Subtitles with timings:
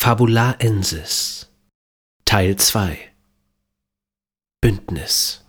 [0.00, 1.50] Fabulaensis.
[2.24, 2.98] Teil 2
[4.62, 5.44] Bündnis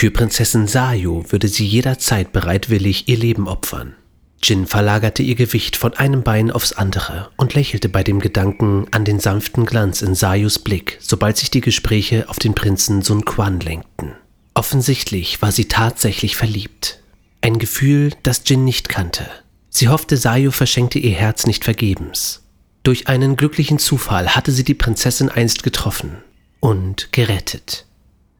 [0.00, 3.96] Für Prinzessin Sayu würde sie jederzeit bereitwillig ihr Leben opfern.
[4.42, 9.04] Jin verlagerte ihr Gewicht von einem Bein aufs andere und lächelte bei dem Gedanken an
[9.04, 13.60] den sanften Glanz in Sayus Blick, sobald sich die Gespräche auf den Prinzen Sun Quan
[13.60, 14.12] lenkten.
[14.54, 17.02] Offensichtlich war sie tatsächlich verliebt.
[17.42, 19.26] Ein Gefühl, das Jin nicht kannte.
[19.68, 22.40] Sie hoffte, Sayu verschenkte ihr Herz nicht vergebens.
[22.84, 26.22] Durch einen glücklichen Zufall hatte sie die Prinzessin einst getroffen
[26.58, 27.84] und gerettet.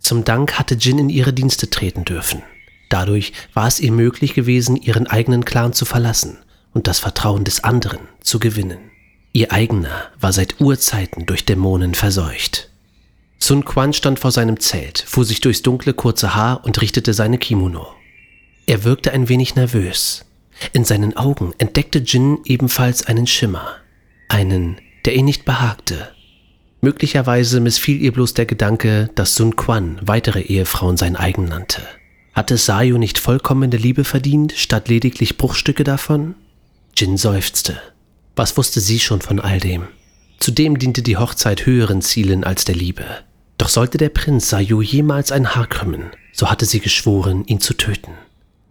[0.01, 2.43] Zum Dank hatte Jin in ihre Dienste treten dürfen.
[2.89, 6.39] Dadurch war es ihr möglich gewesen, ihren eigenen Clan zu verlassen
[6.73, 8.91] und das Vertrauen des anderen zu gewinnen.
[9.33, 12.69] Ihr eigener war seit Urzeiten durch Dämonen verseucht.
[13.39, 17.39] Sun Quan stand vor seinem Zelt, fuhr sich durchs dunkle kurze Haar und richtete seine
[17.39, 17.87] Kimono.
[18.67, 20.25] Er wirkte ein wenig nervös.
[20.73, 23.77] In seinen Augen entdeckte Jin ebenfalls einen Schimmer,
[24.29, 26.11] einen, der ihn nicht behagte,
[26.81, 31.83] Möglicherweise missfiel ihr bloß der Gedanke, dass Sun Quan weitere Ehefrauen sein eigen nannte.
[32.33, 36.35] Hatte Sayu nicht vollkommene Liebe verdient, statt lediglich Bruchstücke davon?
[36.97, 37.81] Jin seufzte.
[38.35, 39.89] Was wusste sie schon von all dem?
[40.39, 43.05] Zudem diente die Hochzeit höheren Zielen als der Liebe.
[43.59, 47.75] Doch sollte der Prinz Sayu jemals ein Haar krümmen, so hatte sie geschworen, ihn zu
[47.75, 48.13] töten.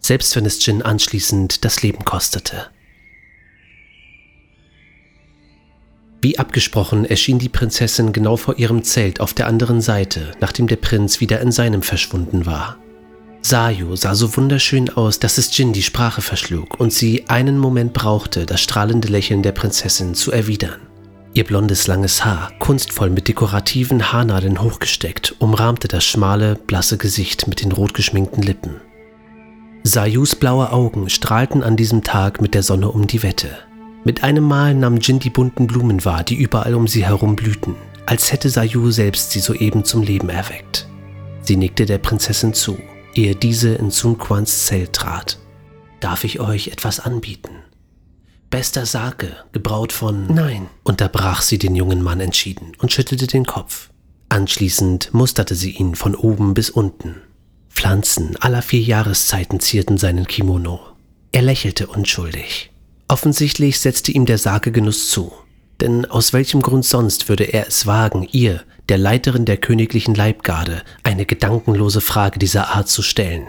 [0.00, 2.66] Selbst wenn es Jin anschließend das Leben kostete.
[6.22, 10.76] Wie abgesprochen erschien die Prinzessin genau vor ihrem Zelt auf der anderen Seite, nachdem der
[10.76, 12.76] Prinz wieder in seinem verschwunden war.
[13.42, 17.94] Sayu sah so wunderschön aus, dass es Jin die Sprache verschlug und sie einen Moment
[17.94, 20.80] brauchte, das strahlende Lächeln der Prinzessin zu erwidern.
[21.32, 27.62] Ihr blondes langes Haar, kunstvoll mit dekorativen Haarnadeln hochgesteckt, umrahmte das schmale, blasse Gesicht mit
[27.62, 28.76] den rotgeschminkten Lippen.
[29.84, 33.69] Sayus blaue Augen strahlten an diesem Tag mit der Sonne um die Wette.
[34.04, 37.76] Mit einem Mal nahm Jin die bunten Blumen wahr, die überall um sie herum blühten,
[38.06, 40.88] als hätte Sayu selbst sie soeben zum Leben erweckt.
[41.42, 42.78] Sie nickte der Prinzessin zu,
[43.14, 45.38] ehe diese in Sun Quans Zelt trat.
[46.00, 47.50] Darf ich euch etwas anbieten?
[48.48, 50.26] Bester Sake, gebraut von...
[50.32, 53.90] Nein, unterbrach sie den jungen Mann entschieden und schüttelte den Kopf.
[54.28, 57.16] Anschließend musterte sie ihn von oben bis unten.
[57.68, 60.80] Pflanzen aller vier Jahreszeiten zierten seinen Kimono.
[61.32, 62.69] Er lächelte unschuldig.
[63.10, 65.32] Offensichtlich setzte ihm der Sagegenuss zu.
[65.80, 70.82] Denn aus welchem Grund sonst würde er es wagen, ihr, der Leiterin der königlichen Leibgarde,
[71.02, 73.48] eine gedankenlose Frage dieser Art zu stellen?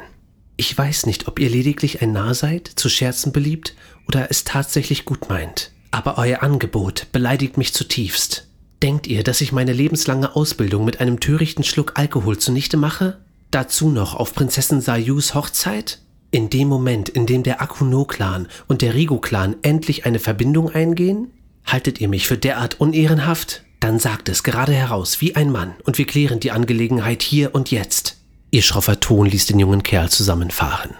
[0.58, 3.76] Ich weiß nicht, ob ihr lediglich ein Narr seid, zu scherzen beliebt
[4.08, 5.72] oder es tatsächlich gut meint.
[5.92, 8.48] Aber euer Angebot beleidigt mich zutiefst.
[8.82, 13.20] Denkt ihr, dass ich meine lebenslange Ausbildung mit einem törichten Schluck Alkohol zunichte mache?
[13.52, 16.00] Dazu noch auf Prinzessin Sayus Hochzeit?
[16.34, 21.28] In dem Moment, in dem der Akuno-Clan und der Rigo-Clan endlich eine Verbindung eingehen?
[21.66, 23.64] Haltet ihr mich für derart unehrenhaft?
[23.82, 27.70] Dann sagt es gerade heraus wie ein Mann und wir klären die Angelegenheit hier und
[27.70, 28.18] jetzt.
[28.50, 30.92] Ihr schroffer Ton ließ den jungen Kerl zusammenfahren.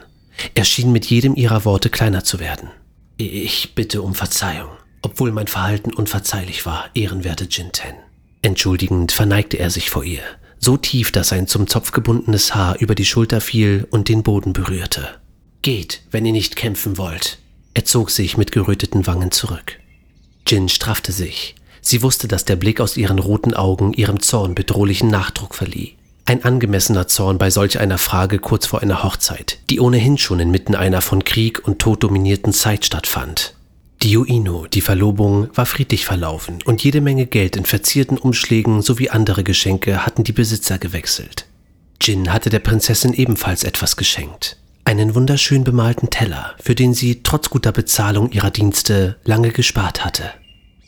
[0.54, 2.70] Er schien mit jedem ihrer Worte kleiner zu werden.
[3.16, 4.72] Ich bitte um Verzeihung,
[5.02, 7.96] obwohl mein Verhalten unverzeihlich war, ehrenwerte Jinten.
[8.42, 10.24] Entschuldigend verneigte er sich vor ihr,
[10.58, 14.54] so tief, dass sein zum Zopf gebundenes Haar über die Schulter fiel und den Boden
[14.54, 15.21] berührte.
[15.62, 17.38] Geht, wenn ihr nicht kämpfen wollt.
[17.76, 19.78] Er zog sich mit geröteten Wangen zurück.
[20.48, 21.54] Jin straffte sich.
[21.82, 25.94] Sie wusste, dass der Blick aus ihren roten Augen ihrem Zorn bedrohlichen Nachdruck verlieh.
[26.26, 30.74] Ein angemessener Zorn bei solch einer Frage kurz vor einer Hochzeit, die ohnehin schon inmitten
[30.74, 33.56] einer von Krieg und Tod dominierten Zeit stattfand.
[34.02, 39.10] Die Uino, die Verlobung, war friedlich verlaufen und jede Menge Geld in verzierten Umschlägen sowie
[39.10, 41.46] andere Geschenke hatten die Besitzer gewechselt.
[42.02, 47.50] Jin hatte der Prinzessin ebenfalls etwas geschenkt einen wunderschön bemalten Teller, für den sie trotz
[47.50, 50.24] guter Bezahlung ihrer Dienste lange gespart hatte.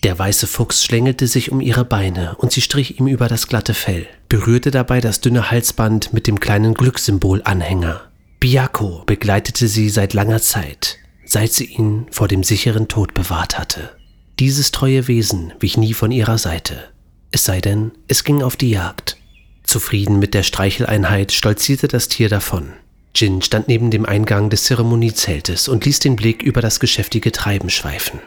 [0.04, 3.74] Der weiße Fuchs schlängelte sich um ihre Beine und sie strich ihm über das glatte
[3.74, 8.02] Fell, berührte dabei das dünne Halsband mit dem kleinen Glückssymbol-Anhänger.
[8.40, 13.92] Biyako begleitete sie seit langer Zeit, seit sie ihn vor dem sicheren Tod bewahrt hatte.
[14.40, 16.90] Dieses treue Wesen wich nie von ihrer Seite,
[17.34, 19.18] es sei denn, es ging auf die Jagd.
[19.64, 22.74] Zufrieden mit der Streicheleinheit stolzierte das Tier davon.
[23.16, 27.70] Jin stand neben dem Eingang des Zeremoniezeltes und ließ den Blick über das geschäftige Treiben
[27.70, 28.20] schweifen.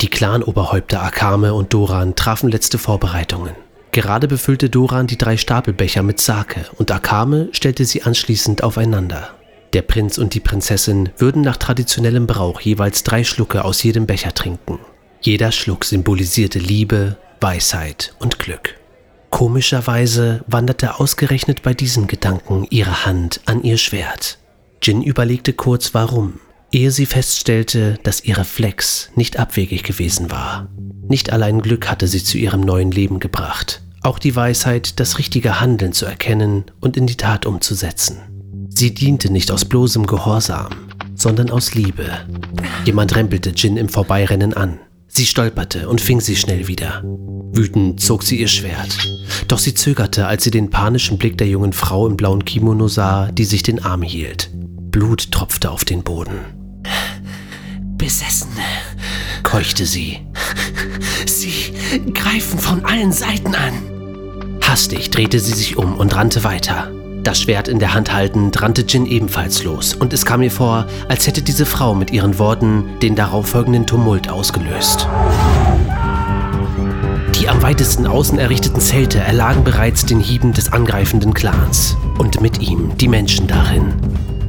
[0.00, 3.54] Die Clan-Oberhäupter Akame und Doran trafen letzte Vorbereitungen.
[3.90, 9.30] Gerade befüllte Doran die drei Stapelbecher mit Sake und Akame stellte sie anschließend aufeinander.
[9.72, 14.32] Der Prinz und die Prinzessin würden nach traditionellem Brauch jeweils drei Schlucke aus jedem Becher
[14.32, 14.78] trinken.
[15.20, 18.77] Jeder Schluck symbolisierte Liebe, Weisheit und Glück.
[19.30, 24.38] Komischerweise wanderte ausgerechnet bei diesen Gedanken ihre Hand an ihr Schwert.
[24.82, 26.40] Jin überlegte kurz warum,
[26.72, 30.68] ehe sie feststellte, dass ihr Reflex nicht abwegig gewesen war.
[31.08, 35.60] Nicht allein Glück hatte sie zu ihrem neuen Leben gebracht, auch die Weisheit, das richtige
[35.60, 38.18] Handeln zu erkennen und in die Tat umzusetzen.
[38.68, 40.68] Sie diente nicht aus bloßem Gehorsam,
[41.14, 42.08] sondern aus Liebe.
[42.84, 44.78] Jemand rempelte Jin im Vorbeirennen an.
[45.18, 47.02] Sie stolperte und fing sie schnell wieder.
[47.02, 48.96] Wütend zog sie ihr Schwert.
[49.48, 53.32] Doch sie zögerte, als sie den panischen Blick der jungen Frau im blauen Kimono sah,
[53.32, 54.48] die sich den Arm hielt.
[54.54, 56.38] Blut tropfte auf den Boden.
[57.96, 58.62] Besessene,
[59.42, 60.20] keuchte sie.
[61.26, 61.72] Sie
[62.14, 64.60] greifen von allen Seiten an.
[64.62, 66.92] Hastig drehte sie sich um und rannte weiter.
[67.28, 70.86] Das Schwert in der Hand haltend rannte Jin ebenfalls los, und es kam ihr vor,
[71.08, 75.06] als hätte diese Frau mit ihren Worten den darauffolgenden Tumult ausgelöst.
[77.34, 82.62] Die am weitesten außen errichteten Zelte erlagen bereits den Hieben des angreifenden Clans und mit
[82.62, 83.92] ihm die Menschen darin.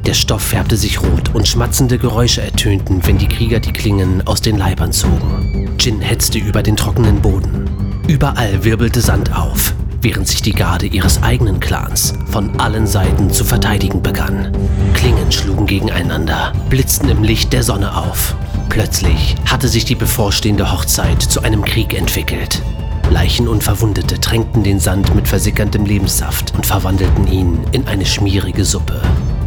[0.05, 4.39] Der Stoff färbte sich rot und schmatzende Geräusche ertönten, wenn die Krieger die Klingen aus
[4.39, 5.75] den Leibern zogen.
[5.77, 7.69] Jin hetzte über den trockenen Boden.
[8.07, 13.43] Überall wirbelte Sand auf während sich die Garde ihres eigenen Clans von allen Seiten zu
[13.43, 14.51] verteidigen begann.
[14.93, 18.35] Klingen schlugen gegeneinander, blitzten im Licht der Sonne auf.
[18.69, 22.61] Plötzlich hatte sich die bevorstehende Hochzeit zu einem Krieg entwickelt.
[23.09, 28.63] Leichen und Verwundete tränkten den Sand mit versickerndem Lebenssaft und verwandelten ihn in eine schmierige
[28.63, 29.01] Suppe.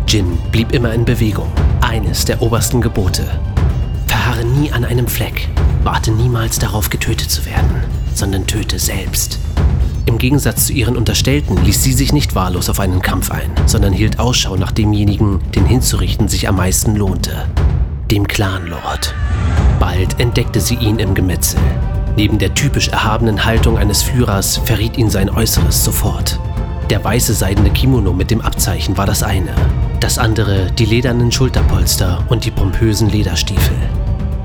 [0.08, 1.50] Jin blieb immer in Bewegung,
[1.80, 3.24] eines der obersten Gebote.
[4.08, 5.48] Verharre nie an einem Fleck,
[5.84, 7.82] warte niemals darauf, getötet zu werden,
[8.14, 9.38] sondern töte selbst.
[10.04, 13.92] Im Gegensatz zu ihren Unterstellten ließ sie sich nicht wahllos auf einen Kampf ein, sondern
[13.92, 17.46] hielt Ausschau nach demjenigen, den hinzurichten sich am meisten lohnte.
[18.10, 19.14] Dem Clanlord.
[19.78, 21.60] Bald entdeckte sie ihn im Gemetzel.
[22.16, 26.38] Neben der typisch erhabenen Haltung eines Führers verriet ihn sein Äußeres sofort.
[26.90, 29.54] Der weiße seidene Kimono mit dem Abzeichen war das eine,
[30.00, 33.76] das andere die ledernen Schulterpolster und die pompösen Lederstiefel.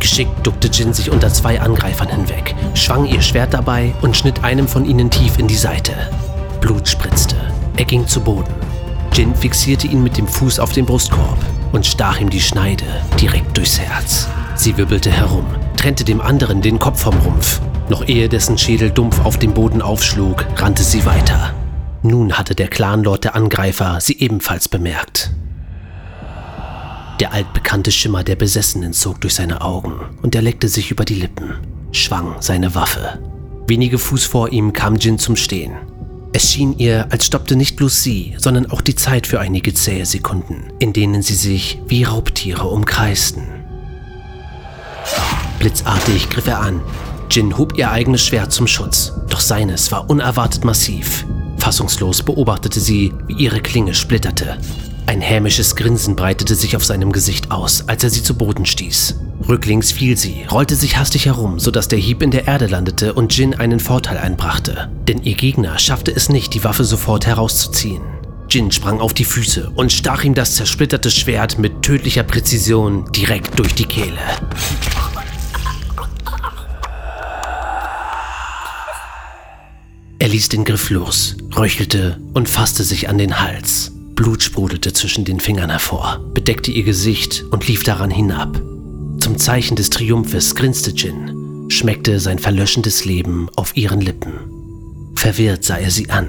[0.10, 4.66] Geschickt duckte Jin sich unter zwei Angreifern hinweg, schwang ihr Schwert dabei und schnitt einem
[4.66, 5.92] von ihnen tief in die Seite.
[6.62, 7.36] Blut spritzte.
[7.76, 8.54] Er ging zu Boden.
[9.12, 11.38] Jin fixierte ihn mit dem Fuß auf den Brustkorb
[11.74, 12.86] und stach ihm die Schneide
[13.20, 14.30] direkt durchs Herz.
[14.56, 15.46] Sie wirbelte herum,
[15.76, 17.60] trennte dem anderen den Kopf vom Rumpf.
[17.90, 21.54] Noch ehe dessen Schädel dumpf auf dem Boden aufschlug, rannte sie weiter.
[22.02, 25.32] Nun hatte der Clanlord der Angreifer sie ebenfalls bemerkt.
[27.20, 31.16] Der altbekannte Schimmer der Besessenen zog durch seine Augen und er leckte sich über die
[31.16, 31.56] Lippen,
[31.92, 33.20] schwang seine Waffe.
[33.68, 35.74] Wenige Fuß vor ihm kam Jin zum Stehen.
[36.32, 40.06] Es schien ihr, als stoppte nicht bloß sie, sondern auch die Zeit für einige zähe
[40.06, 43.48] Sekunden, in denen sie sich wie Raubtiere umkreisten.
[45.58, 46.82] Blitzartig griff er an.
[47.32, 51.26] Jin hob ihr eigenes Schwert zum Schutz, doch seines war unerwartet massiv.
[51.58, 54.60] Fassungslos beobachtete sie, wie ihre Klinge splitterte.
[55.08, 59.16] Ein hämisches Grinsen breitete sich auf seinem Gesicht aus, als er sie zu Boden stieß.
[59.48, 63.36] Rücklings fiel sie, rollte sich hastig herum, sodass der Hieb in der Erde landete und
[63.36, 64.92] Jin einen Vorteil einbrachte.
[65.08, 68.02] Denn ihr Gegner schaffte es nicht, die Waffe sofort herauszuziehen.
[68.50, 73.58] Jin sprang auf die Füße und stach ihm das zersplitterte Schwert mit tödlicher Präzision direkt
[73.58, 74.20] durch die Kehle.
[80.20, 83.94] Er ließ den Griff los, röchelte und fasste sich an den Hals.
[84.18, 88.60] Blut sprudelte zwischen den Fingern hervor, bedeckte ihr Gesicht und lief daran hinab.
[89.20, 94.34] Zum Zeichen des Triumphes grinste Jin, schmeckte sein verlöschendes Leben auf ihren Lippen.
[95.16, 96.28] Verwirrt sah er sie an,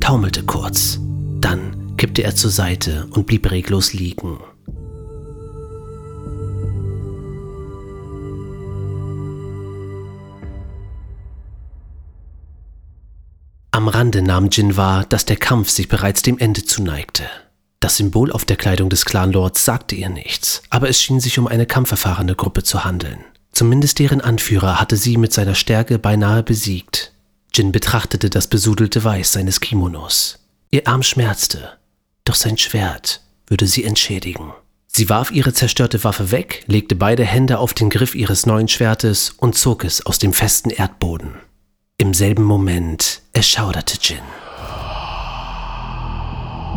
[0.00, 0.98] taumelte kurz.
[1.40, 4.38] Dann kippte er zur Seite und blieb reglos liegen.
[13.86, 17.22] Am Rande nahm Jin wahr, dass der Kampf sich bereits dem Ende zuneigte.
[17.78, 21.46] Das Symbol auf der Kleidung des Clanlords sagte ihr nichts, aber es schien sich um
[21.46, 23.20] eine kampferfahrene Gruppe zu handeln.
[23.52, 27.12] Zumindest deren Anführer hatte sie mit seiner Stärke beinahe besiegt.
[27.54, 30.40] Jin betrachtete das besudelte Weiß seines Kimonos.
[30.72, 31.78] Ihr Arm schmerzte,
[32.24, 34.52] doch sein Schwert würde sie entschädigen.
[34.88, 39.34] Sie warf ihre zerstörte Waffe weg, legte beide Hände auf den Griff ihres neuen Schwertes
[39.36, 41.34] und zog es aus dem festen Erdboden.
[41.98, 44.18] Im selben Moment erschauderte Jin.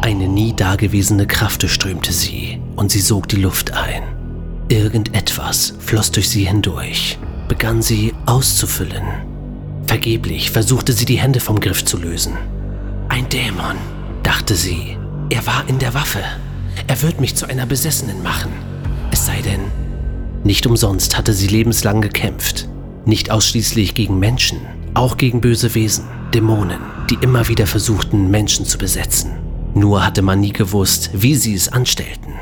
[0.02, 4.04] Eine nie dagewesene Kraft strömte sie und sie sog die Luft ein.
[4.70, 9.04] Irgendetwas floss durch sie hindurch, begann sie auszufüllen.
[9.88, 12.38] Vergeblich versuchte sie die Hände vom Griff zu lösen.
[13.10, 13.76] Ein Dämon,
[14.24, 14.96] dachte sie.
[15.30, 16.24] Er war in der Waffe.
[16.88, 18.54] Er wird mich zu einer Besessenen machen.
[19.12, 19.70] Es sei denn,
[20.46, 22.70] nicht umsonst hatte sie lebenslang gekämpft.
[23.06, 24.62] Nicht ausschließlich gegen Menschen,
[24.94, 26.80] auch gegen böse Wesen, Dämonen,
[27.10, 29.32] die immer wieder versuchten, Menschen zu besetzen.
[29.74, 32.34] Nur hatte man nie gewusst, wie sie es anstellten.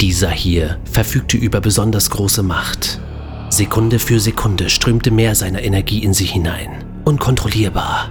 [0.00, 3.00] Dieser hier verfügte über besonders große Macht.
[3.50, 6.84] Sekunde für Sekunde strömte mehr seiner Energie in sie hinein.
[7.04, 8.10] Unkontrollierbar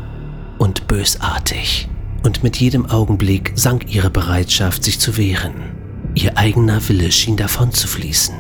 [0.58, 1.88] und bösartig.
[2.24, 5.54] Und mit jedem Augenblick sank ihre Bereitschaft, sich zu wehren.
[6.16, 8.36] Ihr eigener Wille schien davon zu fließen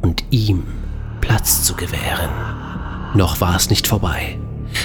[0.00, 0.62] und ihm
[1.20, 2.30] Platz zu gewähren.
[3.14, 4.38] Noch war es nicht vorbei.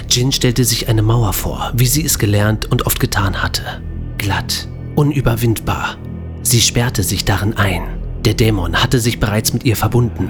[0.09, 3.81] Jin stellte sich eine Mauer vor, wie sie es gelernt und oft getan hatte.
[4.17, 5.97] Glatt, unüberwindbar.
[6.41, 7.83] Sie sperrte sich darin ein.
[8.23, 10.29] Der Dämon hatte sich bereits mit ihr verbunden.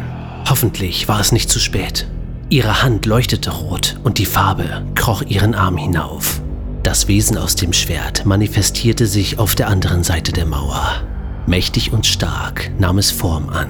[0.50, 2.08] Hoffentlich war es nicht zu spät.
[2.50, 6.42] Ihre Hand leuchtete rot und die Farbe kroch ihren Arm hinauf.
[6.84, 11.02] Das Wesen aus dem Schwert manifestierte sich auf der anderen Seite der Mauer.
[11.48, 13.70] Mächtig und stark nahm es Form an.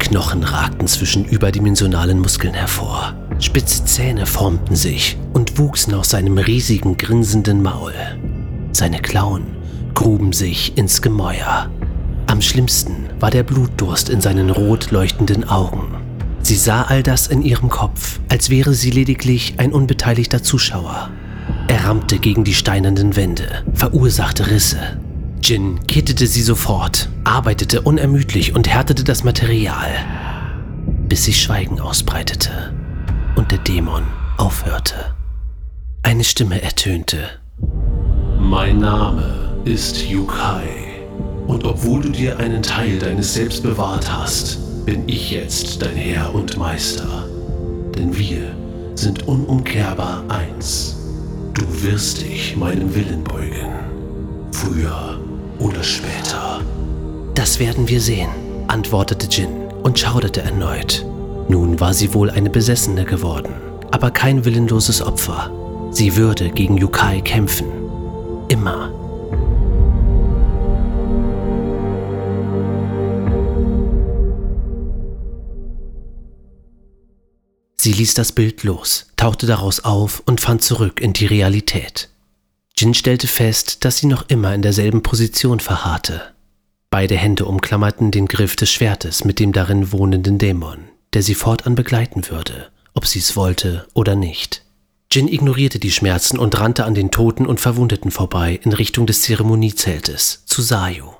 [0.00, 3.14] Knochen ragten zwischen überdimensionalen Muskeln hervor.
[3.40, 7.94] Spitze Zähne formten sich und wuchsen aus seinem riesigen grinsenden Maul.
[8.72, 9.46] Seine Klauen
[9.94, 11.70] gruben sich ins Gemäuer.
[12.26, 15.96] Am schlimmsten war der Blutdurst in seinen rot leuchtenden Augen.
[16.42, 21.08] Sie sah all das in ihrem Kopf, als wäre sie lediglich ein unbeteiligter Zuschauer.
[21.66, 25.00] Er rammte gegen die steinernen Wände, verursachte Risse.
[25.42, 29.88] Jin kittete sie sofort, arbeitete unermüdlich und härtete das Material,
[31.08, 32.74] bis sich Schweigen ausbreitete
[33.50, 34.04] und der Dämon
[34.36, 35.14] aufhörte.
[36.02, 37.40] Eine Stimme ertönte.
[38.38, 41.02] Mein Name ist Yukai.
[41.48, 46.32] Und obwohl du dir einen Teil deines Selbst bewahrt hast, bin ich jetzt dein Herr
[46.32, 47.26] und Meister.
[47.96, 48.54] Denn wir
[48.94, 50.96] sind unumkehrbar eins.
[51.54, 53.72] Du wirst dich meinem Willen beugen.
[54.52, 55.18] Früher
[55.58, 56.60] oder später.
[57.34, 58.30] Das werden wir sehen,
[58.68, 59.50] antwortete Jin
[59.82, 61.04] und schauderte erneut.
[61.50, 63.52] Nun war sie wohl eine Besessene geworden,
[63.90, 65.50] aber kein willenloses Opfer.
[65.90, 67.66] Sie würde gegen Yukai kämpfen.
[68.46, 68.94] Immer.
[77.80, 82.10] Sie ließ das Bild los, tauchte daraus auf und fand zurück in die Realität.
[82.76, 86.22] Jin stellte fest, dass sie noch immer in derselben Position verharrte.
[86.90, 91.74] Beide Hände umklammerten den Griff des Schwertes mit dem darin wohnenden Dämon, der sie fortan
[91.74, 94.64] begleiten würde, ob sie es wollte oder nicht.
[95.12, 99.22] Jin ignorierte die Schmerzen und rannte an den Toten und Verwundeten vorbei in Richtung des
[99.22, 101.10] Zeremoniezeltes, zu Sayu.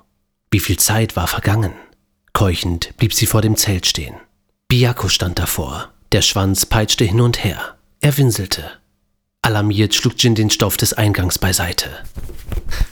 [0.52, 1.72] Wie viel Zeit war vergangen?
[2.32, 4.14] Keuchend blieb sie vor dem Zelt stehen.
[4.68, 7.76] Biyako stand davor, der Schwanz peitschte hin und her.
[8.00, 8.64] Er winselte.
[9.42, 11.88] Alarmiert schlug Jin den Stoff des Eingangs beiseite.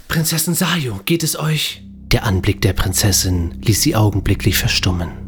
[0.09, 1.83] Prinzessin Sayo, geht es euch?
[2.11, 5.28] Der Anblick der Prinzessin ließ sie augenblicklich verstummen.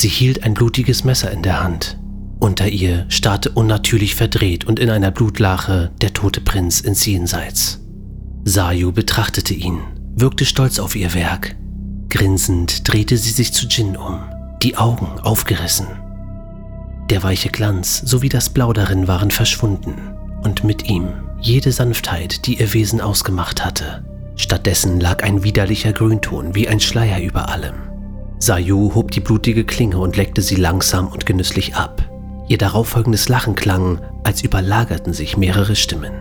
[0.00, 1.98] Sie hielt ein blutiges Messer in der Hand.
[2.38, 7.80] Unter ihr starrte unnatürlich verdreht und in einer Blutlache der tote Prinz ins Jenseits.
[8.44, 9.80] Sayu betrachtete ihn,
[10.14, 11.56] wirkte stolz auf ihr Werk.
[12.10, 14.20] Grinsend drehte sie sich zu Jin um,
[14.62, 15.88] die Augen aufgerissen.
[17.10, 19.96] Der weiche Glanz sowie das Blau darin waren verschwunden
[20.44, 21.08] und mit ihm
[21.40, 24.04] jede Sanftheit, die ihr Wesen ausgemacht hatte.
[24.36, 27.87] Stattdessen lag ein widerlicher Grünton wie ein Schleier über allem.
[28.40, 32.08] Sayu hob die blutige Klinge und leckte sie langsam und genüsslich ab.
[32.46, 36.12] Ihr darauffolgendes Lachen klang, als überlagerten sich mehrere Stimmen.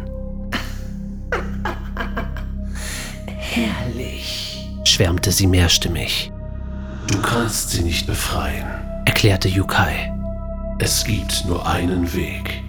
[3.28, 6.32] Herrlich, schwärmte sie mehrstimmig.
[7.12, 8.68] Du kannst sie nicht befreien,
[9.06, 10.12] erklärte Yukai.
[10.80, 12.62] Es gibt nur einen Weg.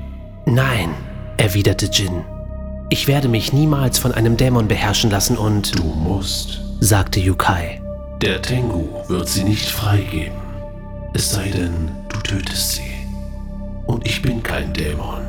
[0.47, 0.91] Nein,
[1.37, 2.25] erwiderte Jin.
[2.91, 5.79] Ich werde mich niemals von einem Dämon beherrschen lassen und...
[5.79, 7.83] Du musst, sagte Yukai.
[8.21, 10.39] Der Tengu wird sie nicht freigeben.
[11.15, 13.07] Es sei denn, du tötest sie.
[13.87, 15.23] Und ich bin kein Dämon.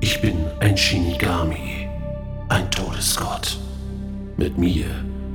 [0.00, 1.88] Ich bin ein Shinigami,
[2.50, 3.58] ein Todesgott.
[4.36, 4.84] Mit mir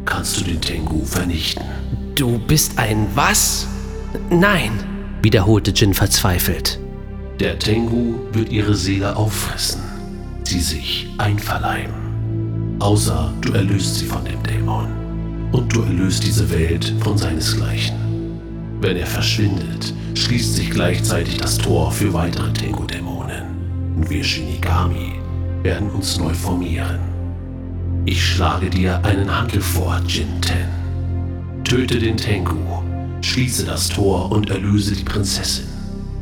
[0.05, 1.65] kannst du den Tengu vernichten.
[2.13, 3.65] Du bist ein was?
[4.29, 4.71] Nein,
[5.23, 6.79] wiederholte Jin verzweifelt.
[7.39, 9.81] Der Tengu wird ihre Seele auffressen,
[10.43, 12.77] sie sich einverleiben.
[12.79, 14.98] Außer du erlöst sie von dem Dämon.
[15.51, 17.95] Und du erlöst diese Welt von seinesgleichen.
[18.81, 23.43] Wenn er verschwindet, schließt sich gleichzeitig das Tor für weitere Tengu-Dämonen.
[23.95, 25.13] Und wir Shinigami
[25.63, 26.99] werden uns neu formieren.
[28.05, 30.79] Ich schlage dir einen Handel vor, Jinten.
[31.63, 32.81] Töte den Tengu,
[33.21, 35.67] schließe das Tor und erlöse die Prinzessin.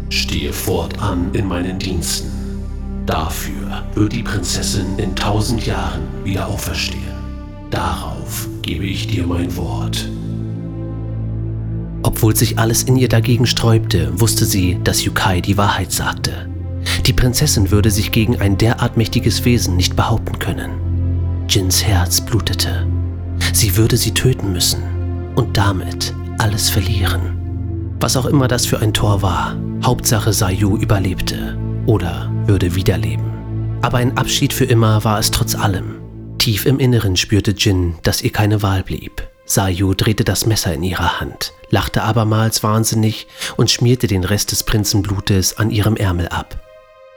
[0.09, 2.31] Stehe fortan in meinen Diensten.
[3.05, 7.06] Dafür wird die Prinzessin in tausend Jahren wieder auferstehen.
[7.69, 10.09] Darauf gebe ich dir mein Wort.
[12.03, 16.49] Obwohl sich alles in ihr dagegen sträubte, wusste sie, dass Yukai die Wahrheit sagte.
[17.05, 20.71] Die Prinzessin würde sich gegen ein derart mächtiges Wesen nicht behaupten können.
[21.49, 22.87] Jins Herz blutete.
[23.53, 24.81] Sie würde sie töten müssen
[25.35, 27.95] und damit alles verlieren.
[27.99, 33.25] Was auch immer das für ein Tor war, Hauptsache Sayu überlebte oder würde wiederleben.
[33.81, 35.95] Aber ein Abschied für immer war es trotz allem.
[36.47, 39.27] Tief im Inneren spürte Jin, dass ihr keine Wahl blieb.
[39.43, 43.27] Sayu drehte das Messer in ihrer Hand, lachte abermals wahnsinnig
[43.57, 46.65] und schmierte den Rest des Prinzenblutes an ihrem Ärmel ab.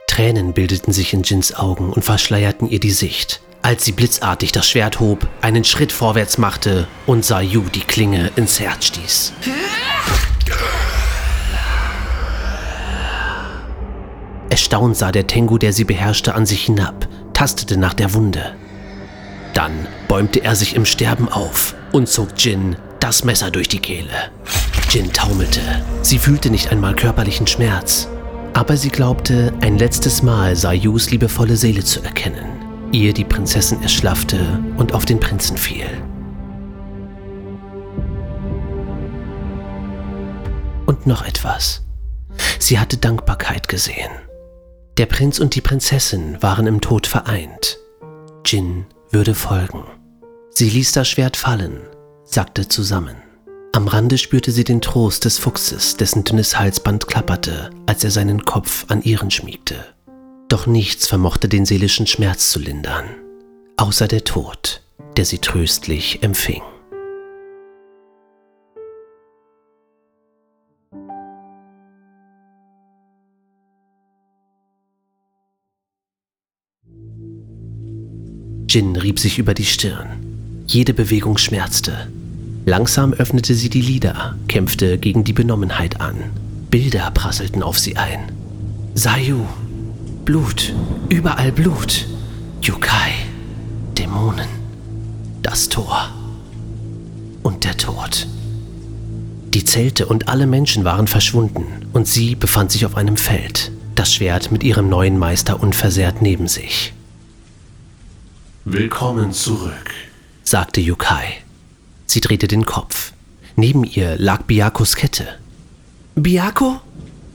[0.07, 4.67] Tränen bildeten sich in Jins Augen und verschleierten ihr die Sicht, als sie blitzartig das
[4.67, 9.31] Schwert hob, einen Schritt vorwärts machte und Sayu die Klinge ins Herz stieß.
[14.49, 18.57] Erstaunt sah der Tengu, der sie beherrschte, an sich hinab, tastete nach der Wunde.
[19.53, 24.31] Dann bäumte er sich im Sterben auf und zog Jin das Messer durch die Kehle.
[24.89, 25.61] Jin taumelte.
[26.01, 28.07] Sie fühlte nicht einmal körperlichen Schmerz,
[28.53, 34.59] aber sie glaubte, ein letztes Mal Sayus liebevolle Seele zu erkennen, ehe die Prinzessin erschlaffte
[34.77, 35.87] und auf den Prinzen fiel.
[40.85, 41.83] Und noch etwas.
[42.59, 44.11] Sie hatte Dankbarkeit gesehen.
[44.97, 47.77] Der Prinz und die Prinzessin waren im Tod vereint.
[48.45, 49.83] Jin würde folgen.
[50.49, 51.81] Sie ließ das Schwert fallen,
[52.23, 53.15] sagte zusammen.
[53.73, 58.43] Am Rande spürte sie den Trost des Fuchses, dessen dünnes Halsband klapperte, als er seinen
[58.43, 59.85] Kopf an ihren schmiegte.
[60.49, 63.05] Doch nichts vermochte den seelischen Schmerz zu lindern,
[63.77, 64.81] außer der Tod,
[65.15, 66.61] der sie tröstlich empfing.
[78.73, 80.07] Jin rieb sich über die Stirn.
[80.65, 82.07] Jede Bewegung schmerzte.
[82.63, 86.15] Langsam öffnete sie die Lider, kämpfte gegen die Benommenheit an.
[86.69, 88.31] Bilder prasselten auf sie ein.
[88.93, 89.41] Sayu,
[90.23, 90.73] Blut,
[91.09, 92.07] überall Blut.
[92.61, 93.11] Yukai,
[93.97, 94.47] Dämonen,
[95.41, 96.09] das Tor
[97.43, 98.25] und der Tod.
[99.53, 104.13] Die Zelte und alle Menschen waren verschwunden und sie befand sich auf einem Feld, das
[104.13, 106.93] Schwert mit ihrem neuen Meister unversehrt neben sich.
[108.65, 109.89] Willkommen zurück,
[110.43, 111.41] sagte Yukai.
[112.05, 113.11] Sie drehte den Kopf.
[113.55, 115.39] Neben ihr lag Biakos Kette.
[116.13, 116.79] Biako?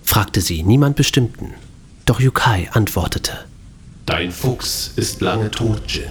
[0.04, 1.54] fragte sie, niemand bestimmten.
[2.04, 3.32] Doch Yukai antwortete.
[4.06, 6.04] Dein Fuchs ist lange tot, Jin.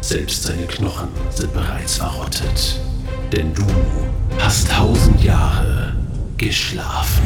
[0.00, 2.80] Selbst seine Knochen sind bereits verrottet.
[3.30, 3.66] Denn du
[4.38, 5.94] hast tausend Jahre
[6.38, 7.22] geschlafen.